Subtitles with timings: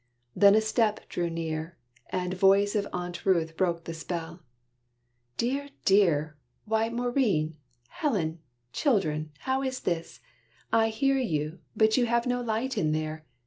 [0.35, 1.77] Then a step drew near,
[2.09, 4.41] And voice of Aunt Ruth broke the spell:
[5.37, 5.69] "Dear!
[5.85, 6.37] dear!
[6.65, 7.53] Why Maurie,
[7.89, 8.39] Helen,
[8.73, 9.29] children!
[9.41, 10.19] how is this?
[10.73, 13.27] I hear you, but you have no light in there.